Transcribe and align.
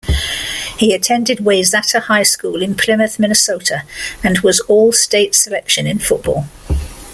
He 0.79 0.95
attended 0.95 1.37
Wayzata 1.37 2.01
High 2.01 2.23
School 2.23 2.63
in 2.63 2.73
Plymouth, 2.73 3.19
Minnesota, 3.19 3.83
and 4.23 4.39
was 4.39 4.59
all-state 4.61 5.35
selection 5.35 5.85
in 5.85 5.99
football. 5.99 6.45